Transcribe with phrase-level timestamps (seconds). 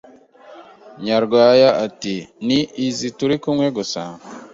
[1.05, 2.15] Nyarwaya ati
[2.45, 4.01] “Ni izi turi kumwe gusa